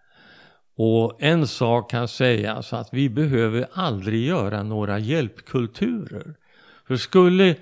[0.77, 6.35] Och en sak kan sägas att vi behöver aldrig göra några hjälpkulturer.
[6.87, 7.55] För skulle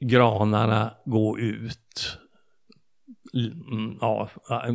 [0.00, 2.18] granarna gå ut
[3.34, 4.28] mm, ja,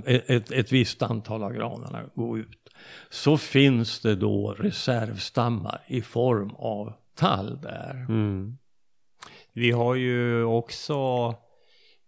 [0.06, 2.69] ett, ett visst antal av granarna gå ut
[3.10, 8.06] så finns det då reservstammar i form av tall där.
[8.10, 8.58] Mm.
[9.54, 11.30] Vi har ju också,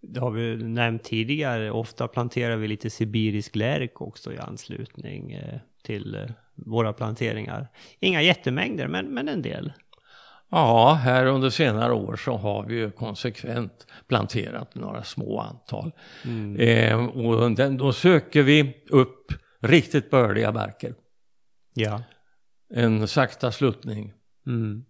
[0.01, 5.59] det har vi nämnt tidigare, ofta planterar vi lite sibirisk lärk också i anslutning eh,
[5.83, 6.21] till eh,
[6.55, 7.67] våra planteringar.
[7.99, 9.73] Inga jättemängder, men, men en del.
[10.49, 15.91] Ja, här under senare år så har vi ju konsekvent planterat några små antal.
[16.59, 20.93] Eh, och den, då söker vi upp riktigt bördiga marker.
[21.73, 22.03] Ja.
[22.73, 24.13] En sakta sluttning.
[24.47, 24.85] Mm.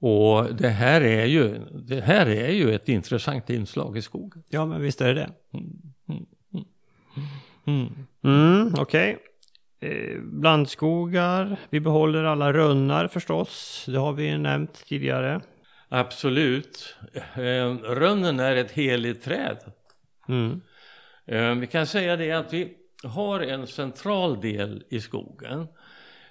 [0.00, 4.42] Och det här är ju, det här är ju ett intressant inslag i skogen.
[4.48, 5.30] Ja, men visst är det det.
[7.66, 8.06] Mm.
[8.24, 9.18] Mm, okej.
[9.80, 13.84] Eh, blandskogar, vi behåller alla runnar förstås.
[13.86, 15.40] Det har vi nämnt tidigare.
[15.88, 16.96] Absolut.
[17.34, 19.58] Eh, rönnen är ett heligt träd.
[20.28, 20.60] Mm.
[21.26, 25.66] Eh, vi kan säga det att vi har en central del i skogen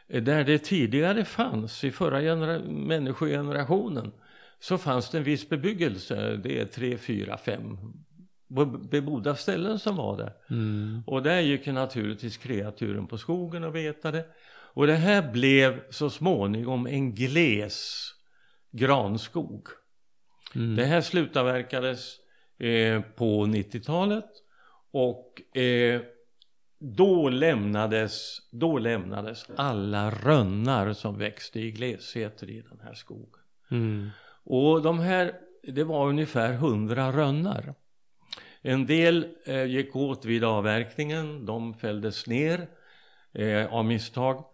[0.08, 4.12] där det tidigare fanns i förra genera- människogenerationen
[4.60, 6.36] så fanns det en viss bebyggelse.
[6.44, 7.78] Det är tre, fyra, fem
[8.48, 10.34] be- bebodda ställen som var där.
[10.50, 11.04] Mm.
[11.08, 14.26] Och där gick ju naturligtvis kreaturen på skogen och betade.
[14.74, 18.10] Och det här blev så småningom en gles
[18.72, 19.68] granskog.
[20.56, 20.76] Mm.
[20.76, 22.16] Det här slutavverkades
[22.60, 24.30] eh, på 90-talet
[24.92, 26.02] och eh,
[26.80, 33.42] då, lämnades, då lämnades alla rönnar som växte i glesheter i den här skogen.
[33.72, 34.10] Mm.
[34.44, 37.74] Och de här, det var ungefär 100 rönnar.
[38.62, 42.68] En del eh, gick åt vid avverkningen, de fälldes ner
[43.34, 44.46] eh, av misstag.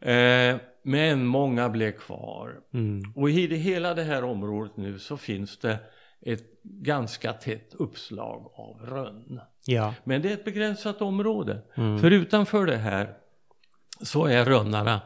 [0.00, 2.60] Eh, men många blev kvar.
[2.74, 3.02] Mm.
[3.14, 5.78] Och i det, hela det här området nu så finns det
[6.22, 9.40] ett ganska tätt uppslag av rönn.
[9.66, 9.94] Ja.
[10.04, 11.62] Men det är ett begränsat område.
[11.74, 11.98] Mm.
[11.98, 13.14] För utanför det här
[14.02, 15.00] så är rönnarna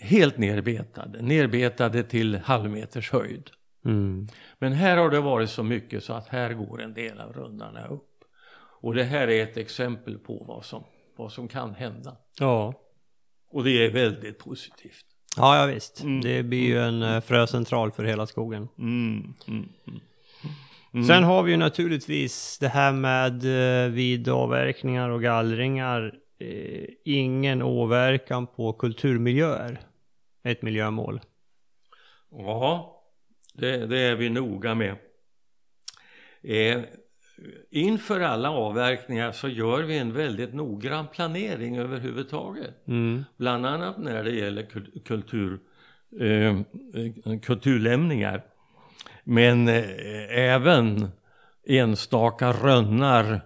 [0.00, 1.22] helt nerbetade.
[1.22, 3.50] Nerbetade till halvmeters höjd.
[3.84, 4.28] Mm.
[4.58, 7.86] Men här har det varit så mycket så att här går en del av rönnarna
[7.86, 8.10] upp.
[8.80, 10.84] Och det här är ett exempel på vad som,
[11.16, 12.16] vad som kan hända.
[12.40, 12.74] Ja.
[13.50, 15.04] Och det är väldigt positivt.
[15.36, 16.02] Ja, ja visst.
[16.02, 16.20] Mm.
[16.20, 18.68] Det blir ju en eh, fröcentral för hela skogen.
[18.78, 19.34] Mm,
[20.94, 21.04] mm.
[21.06, 26.14] Sen har vi ju naturligtvis det här med eh, vid avverkningar och gallringar.
[26.38, 29.80] Eh, ingen åverkan på kulturmiljöer.
[30.42, 31.20] Ett miljömål.
[32.30, 33.02] Ja,
[33.54, 34.94] det, det är vi noga med.
[36.42, 36.80] Eh,
[37.70, 42.88] inför alla avverkningar så gör vi en väldigt noggrann planering överhuvudtaget.
[42.88, 43.24] Mm.
[43.36, 45.58] Bland annat när det gäller kul- kultur,
[46.20, 48.42] eh, eh, kulturlämningar.
[49.24, 49.84] Men eh,
[50.38, 51.08] även
[51.66, 53.40] enstaka rönnar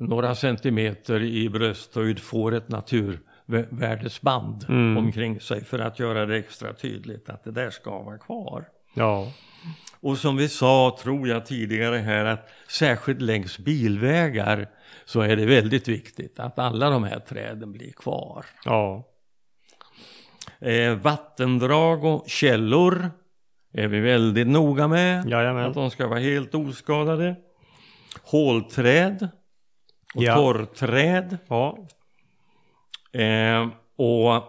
[0.00, 4.96] några centimeter i brösthöjd får ett naturvärdesband Mm.
[4.96, 8.64] omkring sig för att göra det extra tydligt att det där ska vara kvar.
[8.94, 9.32] Ja.
[10.00, 14.68] Och som vi sa, tror jag tidigare här, att särskilt längs bilvägar
[15.04, 18.46] så är det väldigt viktigt att alla de här träden blir kvar.
[18.64, 19.04] Ja.
[20.60, 23.10] Eh, vattendrag och källor
[23.76, 25.28] är vi väldigt noga med.
[25.28, 25.64] Jajamän.
[25.66, 27.36] Att de ska vara helt oskadade.
[28.22, 29.28] Hålträd
[30.14, 30.34] och Ja.
[30.34, 31.38] torrträd.
[31.48, 31.78] Ja.
[33.12, 34.42] Eh, och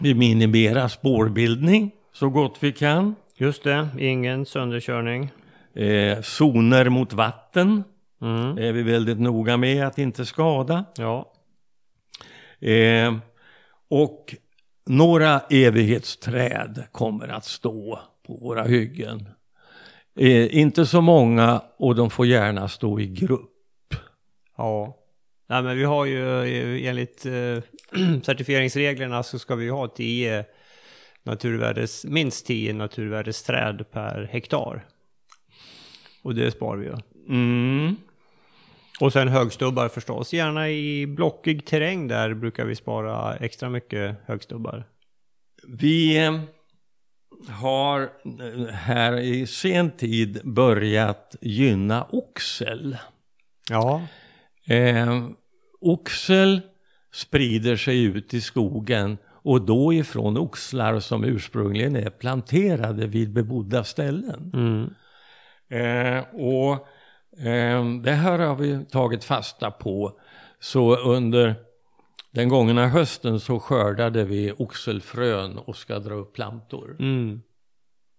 [0.00, 3.14] vi minimerar spårbildning så gott vi kan.
[3.36, 3.88] Just det.
[3.98, 5.30] Ingen sönderkörning.
[5.74, 7.84] Eh, zoner mot vatten
[8.22, 8.58] Mm.
[8.58, 10.84] är vi väldigt noga med att inte skada.
[10.96, 11.32] Ja.
[12.68, 13.14] Eh,
[13.90, 14.34] och
[14.86, 18.00] några evighetsträd kommer att stå
[18.30, 19.28] på våra hyggen.
[20.16, 23.94] Eh, inte så många och de får gärna stå i grupp.
[24.56, 24.96] Ja.
[25.48, 27.32] Nej men vi har ju eh, enligt eh,
[28.22, 30.44] certifieringsreglerna så ska vi ha 10
[31.22, 34.86] naturvärdes, minst 10 naturvärdesträd per hektar.
[36.22, 36.94] Och det sparar vi ju.
[37.28, 37.96] Mm.
[39.00, 40.32] Och sen högstubbar förstås.
[40.32, 44.84] Gärna i blockig terräng där brukar vi spara extra mycket högstubbar.
[45.66, 46.40] Vi eh,
[47.48, 52.96] har eh, här i sen tid börjat gynna oxel.
[53.70, 54.02] Ja.
[54.66, 55.24] Eh,
[55.80, 56.60] oxel
[57.12, 63.84] sprider sig ut i skogen och då ifrån oxlar som ursprungligen är planterade vid bebodda
[63.84, 64.52] ställen.
[64.54, 64.90] Mm.
[65.70, 66.72] Eh, och
[67.46, 70.20] eh, det här har vi tagit fasta på.
[70.60, 71.54] Så under
[72.30, 76.96] den gångna hösten så skördade vi oxelfrön och ska dra upp plantor.
[76.98, 77.42] Mm.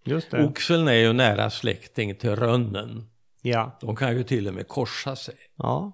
[0.04, 0.46] Just det.
[0.46, 3.10] Oxeln är ju nära släkting till rönnen.
[3.42, 3.78] Ja.
[3.82, 5.36] De kan ju till och med korsa sig.
[5.56, 5.92] Ja.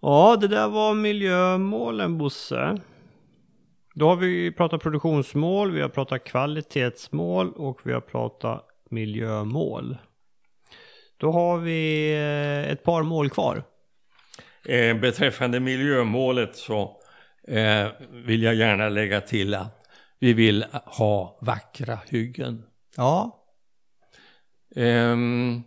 [0.00, 2.76] Ja, det där var miljömålen Bosse.
[3.94, 9.96] Då har vi pratat produktionsmål, vi har pratat kvalitetsmål och vi har pratat miljömål.
[11.16, 13.62] Då har vi eh, ett par mål kvar.
[14.64, 17.00] Eh, beträffande miljömålet så
[17.46, 19.86] eh, vill jag gärna lägga till att
[20.18, 22.62] vi vill ha vackra hyggen.
[22.96, 23.42] Ja.
[24.76, 25.62] Ehm,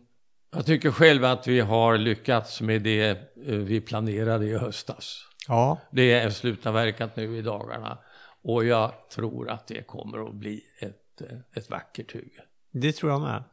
[0.51, 5.25] jag tycker själv att vi har lyckats med det eh, vi planerade i höstas.
[5.47, 5.79] Ja.
[5.91, 7.97] Det är slutavverkat nu i dagarna
[8.43, 12.41] och jag tror att det kommer att bli ett, eh, ett vackert hygge.
[12.71, 13.43] Det tror jag med.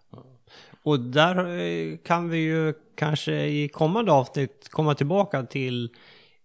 [0.83, 5.95] Och där eh, kan vi ju kanske i kommande avsnitt komma tillbaka till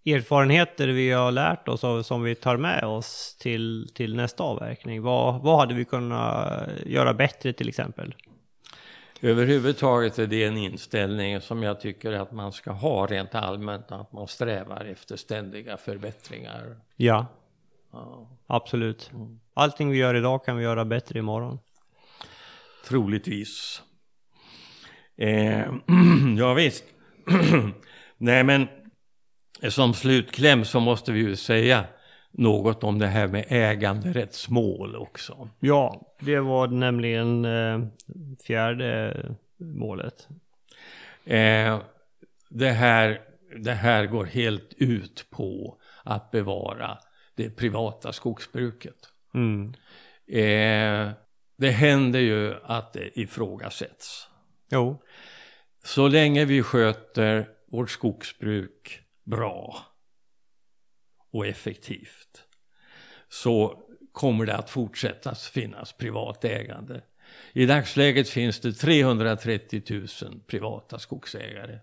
[0.06, 5.02] erfarenheter vi har lärt oss av som vi tar med oss till, till nästa avverkning.
[5.02, 8.16] Vad, vad hade vi kunnat göra bättre till exempel?
[9.22, 14.12] Överhuvudtaget är det en inställning som jag tycker att man ska ha rent allmänt, att
[14.12, 16.78] man strävar efter ständiga förbättringar.
[16.96, 17.28] Ja,
[17.92, 19.12] Ja, absolut.
[19.54, 21.60] Allting vi gör idag kan vi göra bättre imorgon.
[22.88, 23.82] troligtvis.
[25.18, 25.74] Eh,
[26.38, 26.84] ja visst.
[28.18, 28.68] Nej men
[29.70, 31.86] som slutkläm så måste vi ju säga
[32.32, 35.50] något om det här med äganderättsmål också.
[35.60, 37.80] Ja, det var nämligen eh,
[38.48, 39.16] fjärde
[39.58, 40.28] målet.
[41.26, 41.80] Eh,
[42.50, 43.22] det, här,
[43.64, 46.98] det här går helt ut på att bevara
[47.36, 49.10] det privata skogsbruket.
[49.34, 49.74] Mm.
[50.28, 51.14] Eh,
[51.58, 54.28] det händer ju att det ifrågasätts.
[54.72, 55.02] Jo,
[55.84, 59.02] Så länge vi sköter vårt skogsbruk
[59.32, 59.86] bra
[61.32, 62.44] och effektivt
[63.30, 67.02] så kommer det att fortsätta finnas privat ägande.
[67.54, 69.84] I dagsläget finns det 330
[70.24, 71.80] 000 privata skogsägare.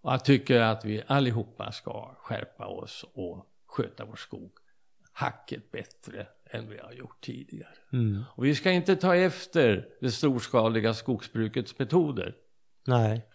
[0.00, 4.52] Och jag tycker att vi allihopa ska skärpa oss och sköta vår skog
[5.12, 7.74] hacket bättre än vi har gjort tidigare.
[7.92, 8.24] mm.
[8.30, 12.34] Och vi ska inte ta efter det storskaliga skogsbrukets metoder
[12.86, 13.26] nej.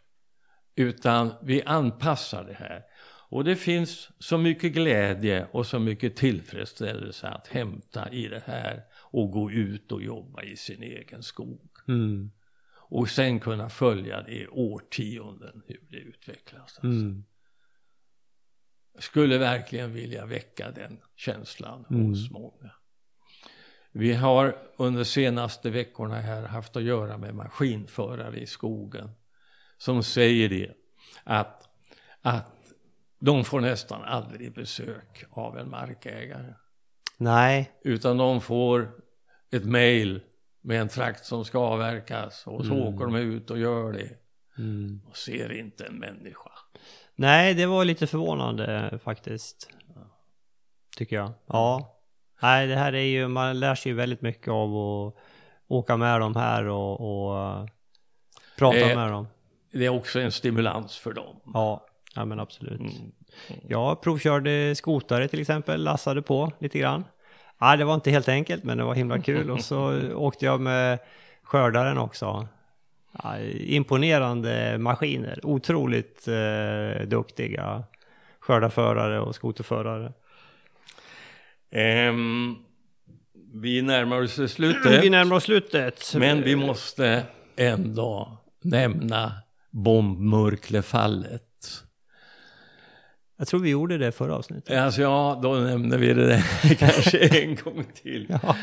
[0.76, 2.84] Utan vi anpassar det här.
[3.30, 8.84] Och det finns så mycket glädje och så mycket tillfredsställelse att hämta i det här
[9.12, 11.72] och gå ut och jobba i sin egen skog.
[11.88, 12.32] Mm.
[12.92, 16.62] Och sen kunna följa det i årtionden hur det utvecklas.
[16.62, 16.88] Alltså.
[16.88, 17.24] Mm.
[19.00, 22.06] Skulle verkligen vilja väcka den känslan Mm.
[22.06, 22.72] hos många.
[23.92, 29.10] Vi har under senaste veckorna här haft att göra med maskinförare i skogen
[29.82, 30.72] som säger det
[31.24, 31.70] att,
[32.22, 32.46] att
[33.20, 36.54] de får nästan aldrig besök av en markägare
[37.18, 37.72] Nej.
[37.84, 38.92] utan de får
[39.52, 40.22] ett mejl
[40.62, 42.88] med en trakt som ska avverkas och så Mm.
[42.88, 44.10] åker de ut och gör det
[44.58, 45.02] Mm.
[45.10, 46.52] och ser inte en människa.
[47.16, 49.70] Nej, det var lite förvånande faktiskt.
[50.98, 51.32] Tycker jag.
[51.48, 51.98] Ja.
[52.42, 55.16] Nej, det här är ju, man lär sig ju väldigt mycket av att
[55.68, 57.68] åka med dem här och, och uh,
[58.58, 59.28] prata Eh, med dem.
[59.72, 61.36] Det är också en stimulans för dem.
[61.54, 62.80] Ja, ja men absolut.
[62.80, 63.12] Mm.
[63.68, 67.04] Jag provkörde skotare till exempel, lassade på lite grann.
[67.60, 69.52] Ja, det var inte helt enkelt, men det var himla kul.
[69.52, 71.00] Och så åkte jag med
[71.44, 72.48] skördaren också.
[73.24, 77.84] Ja, imponerande maskiner, otroligt eh, duktiga
[78.40, 80.14] skördarförare och skoterförare.
[81.72, 82.56] Ehm,
[83.54, 84.86] vi närmar oss slutet.
[85.04, 86.14] Vi närmar oss slutet.
[86.16, 87.24] Men vi måste
[87.56, 89.34] ändå nämna
[89.72, 91.44] bombmurklefallet.
[93.38, 94.78] Jag tror vi gjorde det förra avsnittet.
[94.78, 96.44] Alltså ja, då nämner vi det
[96.80, 98.28] kanske en gång till.
[98.30, 98.56] Ja.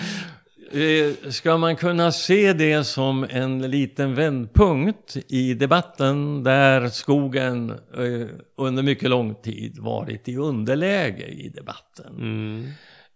[0.73, 8.29] Eh, Ska man kunna se det som en liten vändpunkt i debatten där skogen eh,
[8.57, 12.17] under mycket lång tid varit i underläge i debatten?
[12.19, 12.65] Mm.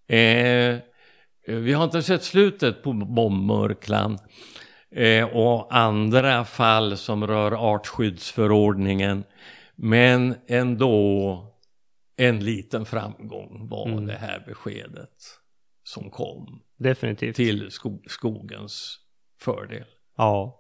[0.09, 0.79] Eh,
[1.47, 4.19] vi har inte sett slutet på bombmurklan
[4.95, 9.25] eh, och andra fall som rör artskyddsförordningen.
[9.77, 11.47] Men ändå
[12.17, 14.07] en liten framgång var Mm.
[14.07, 15.11] det här beskedet
[15.85, 17.37] som kom Definitivt.
[17.37, 18.99] till sko skogens
[19.41, 19.85] fördel.
[20.17, 20.59] Ja.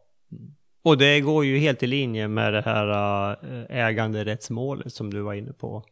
[0.84, 2.88] Och det går ju helt i linje med det här
[3.44, 5.84] äh, äganderättsmålet som du var inne på.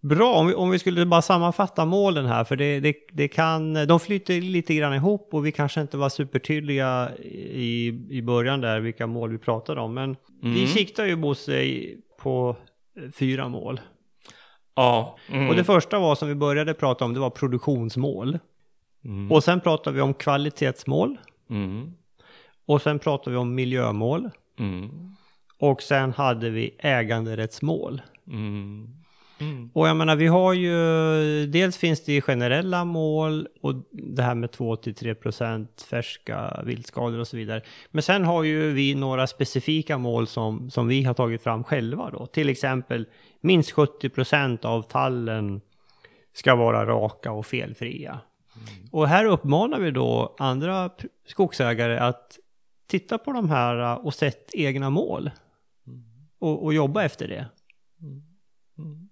[0.00, 3.86] Bra, om vi, om vi skulle bara sammanfatta målen här, för det, det, det kan,
[3.86, 8.80] de flyter lite grann ihop och vi kanske inte var supertydliga i, i början där
[8.80, 10.66] vilka mål vi pratade om, men vi Mm.
[10.66, 11.80] siktar ju Bosse
[12.22, 12.56] på
[13.14, 13.80] fyra mål.
[14.74, 15.18] Ja.
[15.28, 15.48] Mm.
[15.48, 18.38] Och det första var som vi började prata om, det var produktionsmål.
[19.04, 19.32] Mm.
[19.32, 21.16] Och sen pratade vi om kvalitetsmål.
[21.50, 21.92] Mm.
[22.66, 24.30] Och sen pratade vi om miljömål.
[24.58, 24.90] Mm.
[25.58, 28.02] Och sen hade vi äganderättsmål.
[28.26, 28.88] Mm.
[29.40, 29.70] Mm.
[29.74, 34.50] Och jag menar, vi har ju, dels finns det generella mål och det här med
[34.50, 37.62] 2-3% färska viltskador och så vidare.
[37.90, 42.10] Men sen har ju vi några specifika mål som, som vi har tagit fram själva
[42.10, 42.26] då.
[42.26, 43.06] Till exempel
[43.40, 45.60] minst 70% av tallen
[46.32, 48.20] ska vara raka och felfria.
[48.92, 50.90] Och här uppmanar vi då andra
[51.26, 52.38] skogsägare att
[52.86, 55.30] titta på de här uh, och sätt egna mål.
[56.38, 57.46] Och, och jobba efter det.
[58.02, 59.09] Mm.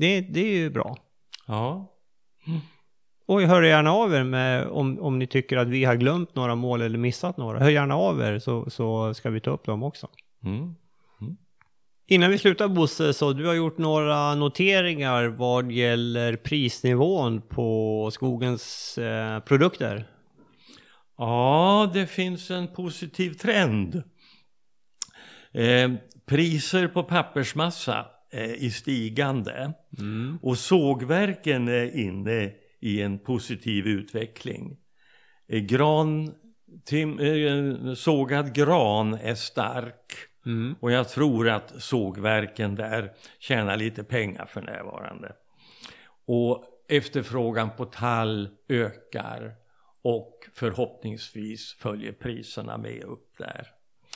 [0.00, 0.96] Det, det är ju bra.
[1.46, 1.92] Ja.
[3.26, 6.54] Och hör gärna av er med om, om ni tycker att vi har glömt några
[6.54, 7.58] mål eller missat några.
[7.58, 10.08] Hör gärna av er så, så ska vi ta upp dem också.
[10.44, 10.74] Mm.
[12.06, 18.98] Innan vi slutar Bosse, så du har gjort några noteringar vad gäller prisnivån på skogens
[18.98, 20.06] eh, produkter.
[21.18, 24.02] Ja, det finns en positiv trend.
[25.52, 25.90] Eh,
[26.26, 28.06] priser på pappersmassa
[28.38, 29.72] i stigande
[30.42, 34.76] och sågverken är inne i en positiv utveckling.
[35.48, 36.34] Eh, gran,
[36.84, 40.74] tim, eh, sågad gran är stark Mm.
[40.80, 45.32] och jag tror att sågverken där tjänar lite pengar för närvarande.
[46.24, 49.54] Och efterfrågan på tall ökar
[50.02, 53.66] och förhoppningsvis följer priserna med upp där.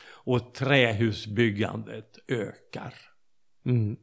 [0.07, 2.95] Och trähusbyggandet ökar.
[3.67, 3.97] Mm.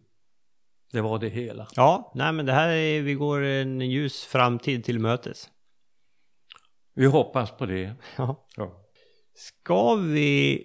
[0.92, 1.68] Det var det hela.
[1.76, 5.50] Ja, nej men det här är, vi går en ljus framtid till mötes.
[6.94, 7.96] Vi hoppas på det.
[8.18, 8.48] Ja.
[8.58, 8.78] Ja.
[9.36, 10.64] Ska vi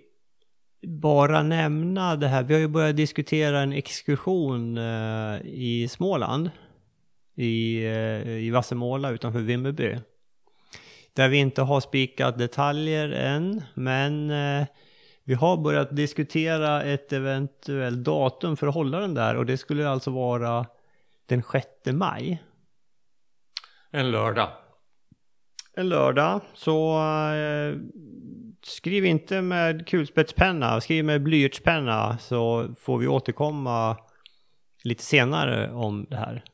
[0.86, 6.50] bara nämna det här, vi har ju börjat diskutera en exkursion eh, i Småland.
[7.36, 9.98] I, eh, i Vassemåla utanför Vimmerby.
[11.12, 14.66] Där vi inte har spikat detaljer än, men eh,
[15.28, 19.88] vi har börjat diskutera ett eventuellt datum för att hålla den där och det skulle
[19.88, 20.66] alltså vara
[21.26, 22.42] den 6 maj.
[23.90, 24.48] En lördag.
[25.74, 26.40] en lördag.
[26.54, 26.98] Så
[27.32, 27.78] eh,
[28.62, 33.96] skriv inte med kulspetspenna, skriv med blyertspenna så får vi återkomma
[34.82, 36.44] lite senare om det här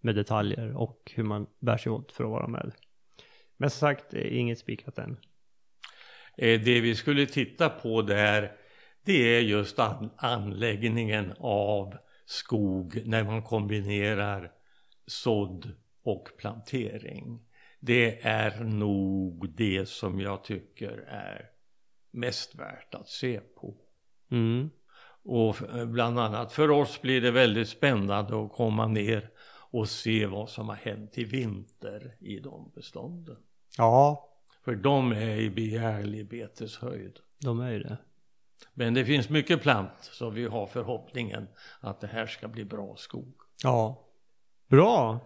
[0.00, 2.72] med detaljer och hur man bär sig åt för att vara med.
[3.56, 5.16] Men som sagt, inget spikat än.
[6.36, 8.52] Eh, Det vi skulle titta på där
[9.04, 11.94] det är just an anläggningen av
[12.26, 14.52] skog när man kombinerar
[15.06, 15.72] sådd
[16.04, 17.40] och plantering.
[17.80, 21.50] Det är nog det som jag tycker är
[22.10, 23.74] mest värt att se på.
[24.30, 24.70] Mm.
[25.24, 25.56] Och
[25.86, 29.30] bland annat för oss blir det väldigt spännande att komma ner
[29.70, 33.36] och se vad som har hänt i vinter i de bestånden.
[33.78, 34.31] Ja,
[34.64, 37.18] För de är i begärlig beteshöjd.
[37.38, 37.96] de är ju det.
[38.74, 41.48] Men det finns mycket plant så vi har förhoppningen
[41.80, 43.34] att det här ska bli bra skog.
[43.62, 44.08] Ja.
[44.68, 45.20] Bra.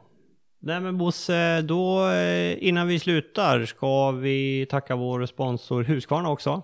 [0.59, 6.63] Nej men Bosse, då eh, innan vi slutar ska vi tacka vår sponsor Husqvarna också.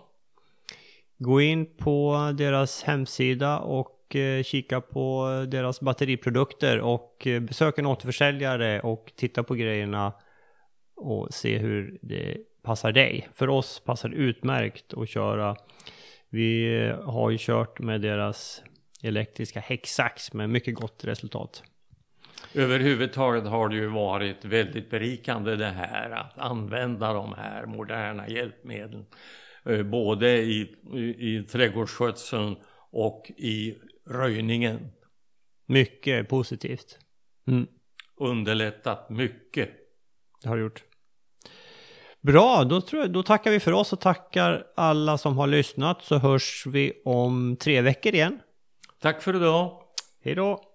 [1.19, 7.87] Gå in på deras hemsida och eh, kika på deras batteriprodukter och eh, besök en
[7.87, 10.13] återförsäljare och titta på grejerna
[10.97, 13.29] och se hur det passar dig.
[13.35, 15.57] För oss passar det utmärkt att köra.
[16.31, 18.63] Vi har ju kört med deras
[19.03, 21.63] elektriska häcksax med mycket gott resultat.
[22.55, 29.07] Överhuvudtaget har det ju varit väldigt berikande det här att använda de här moderna hjälpmedlen.
[29.65, 30.99] eh, Både i, i,
[31.37, 32.57] i trädgårdsskötseln
[32.91, 34.93] och i röjningen.
[35.67, 36.99] Mycket positivt.
[37.49, 37.67] Mm,
[38.17, 39.71] Underlättat mycket.
[40.43, 40.85] det har det gjort.
[42.23, 46.03] Bra, då, tror jag, då tackar vi för oss och tackar alla som har lyssnat
[46.03, 48.39] så hörs vi om tre veckor igen.
[49.01, 49.83] Tack för idag.
[50.25, 50.72] Hej då!